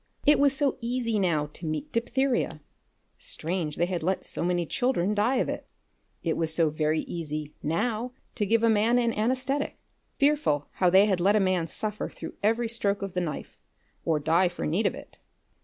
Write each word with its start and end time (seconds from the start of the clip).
It 0.25 0.39
was 0.39 0.57
so 0.57 0.77
easy 0.81 1.19
now 1.19 1.45
to 1.53 1.67
meet 1.67 1.91
diphtheria. 1.91 2.59
Strange 3.19 3.75
they 3.75 3.85
had 3.85 4.01
let 4.01 4.23
so 4.23 4.43
many 4.43 4.65
children 4.65 5.13
die 5.13 5.35
of 5.35 5.47
it! 5.47 5.67
It 6.23 6.35
was 6.37 6.51
so 6.51 6.71
very 6.71 7.01
easy 7.01 7.53
now 7.61 8.13
to 8.33 8.47
give 8.47 8.63
a 8.63 8.67
man 8.67 8.97
an 8.97 9.13
anesthetic. 9.13 9.77
Fearful 10.17 10.69
how 10.71 10.89
they 10.89 11.05
had 11.05 11.19
let 11.19 11.35
a 11.35 11.39
man 11.39 11.67
suffer 11.67 12.09
through 12.09 12.33
every 12.41 12.67
stroke 12.67 13.03
of 13.03 13.13
the 13.13 13.21
knife, 13.21 13.59
or 14.03 14.19
die 14.19 14.49
for 14.49 14.65
need 14.65 14.87
of 14.87 14.95
it! 14.95 15.19